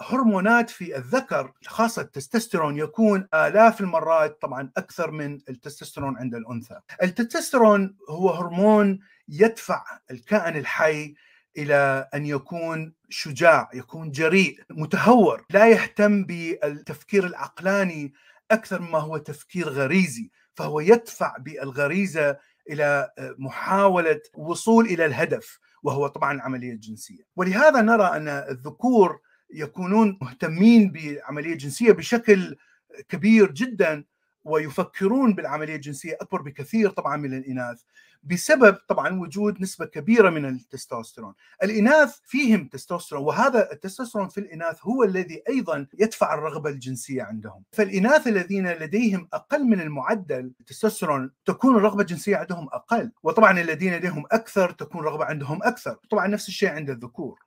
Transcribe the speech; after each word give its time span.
هرمونات 0.00 0.70
في 0.70 0.96
الذكر 0.96 1.52
خاصة 1.66 2.02
التستوستيرون 2.02 2.78
يكون 2.78 3.28
آلاف 3.34 3.80
المرات 3.80 4.42
طبعا 4.42 4.70
أكثر 4.76 5.10
من 5.10 5.40
التستوستيرون 5.48 6.18
عند 6.18 6.34
الأنثى. 6.34 6.80
التستوستيرون 7.02 7.96
هو 8.08 8.30
هرمون 8.30 9.00
يدفع 9.28 9.84
الكائن 10.10 10.56
الحي 10.56 11.14
إلى 11.58 12.08
أن 12.14 12.26
يكون 12.26 12.94
شجاع، 13.08 13.70
يكون 13.74 14.10
جريء، 14.10 14.60
متهور، 14.70 15.44
لا 15.50 15.68
يهتم 15.68 16.24
بالتفكير 16.24 17.26
العقلاني 17.26 18.12
أكثر 18.50 18.80
مما 18.80 18.98
هو 18.98 19.16
تفكير 19.16 19.68
غريزي، 19.68 20.30
فهو 20.54 20.80
يدفع 20.80 21.36
بالغريزة 21.38 22.38
إلى 22.70 23.10
محاولة 23.38 24.20
وصول 24.34 24.84
إلى 24.84 25.06
الهدف 25.06 25.58
وهو 25.82 26.06
طبعا 26.06 26.32
العملية 26.32 26.72
الجنسيه، 26.72 27.26
ولهذا 27.36 27.82
نرى 27.82 28.04
أن 28.16 28.28
الذكور 28.28 29.20
يكونون 29.50 30.18
مهتمين 30.22 30.90
بالعملية 30.90 31.52
الجنسيه 31.52 31.92
بشكل 31.92 32.56
كبير 33.08 33.50
جدا 33.50 34.04
ويفكرون 34.44 35.34
بالعملية 35.34 35.76
الجنسية 35.76 36.18
أكبر 36.20 36.42
بكثير 36.42 36.90
طبعا 36.90 37.16
من 37.16 37.34
الإناث 37.34 37.82
بسبب 38.22 38.76
طبعا 38.88 39.20
وجود 39.20 39.60
نسبة 39.60 39.84
كبيرة 39.84 40.30
من 40.30 40.44
التستوستيرون، 40.44 41.34
الإناث 41.62 42.18
فيهم 42.24 42.68
تستوستيرون 42.68 43.24
وهذا 43.24 43.72
التستوستيرون 43.72 44.28
في 44.28 44.38
الإناث 44.38 44.78
هو 44.82 45.04
الذي 45.04 45.42
أيضا 45.48 45.86
يدفع 45.98 46.34
الرغبة 46.34 46.70
الجنسية 46.70 47.22
عندهم، 47.22 47.62
فالإناث 47.72 48.26
الذين 48.26 48.72
لديهم 48.72 49.28
أقل 49.32 49.64
من 49.64 49.80
المعدل 49.80 50.52
التستوستيرون 50.60 51.30
تكون 51.44 51.76
الرغبة 51.76 52.00
الجنسية 52.00 52.36
عندهم 52.36 52.68
أقل، 52.72 53.12
وطبعا 53.22 53.60
الذين 53.60 53.94
لديهم 53.94 54.24
أكثر 54.32 54.70
تكون 54.70 55.00
الرغبة 55.00 55.24
عندهم 55.24 55.62
أكثر، 55.62 55.98
طبعا 56.10 56.26
نفس 56.26 56.48
الشيء 56.48 56.68
عند 56.68 56.90
الذكور. 56.90 57.43